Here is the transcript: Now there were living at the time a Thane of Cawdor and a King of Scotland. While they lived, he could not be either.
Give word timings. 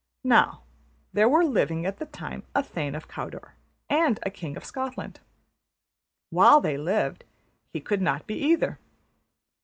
Now 0.23 0.63
there 1.13 1.29
were 1.29 1.43
living 1.45 1.85
at 1.85 1.97
the 1.99 2.07
time 2.07 2.41
a 2.55 2.63
Thane 2.63 2.95
of 2.95 3.07
Cawdor 3.07 3.53
and 3.87 4.19
a 4.23 4.31
King 4.31 4.57
of 4.57 4.65
Scotland. 4.65 5.19
While 6.31 6.59
they 6.59 6.75
lived, 6.79 7.23
he 7.71 7.81
could 7.81 8.01
not 8.01 8.25
be 8.25 8.33
either. 8.33 8.79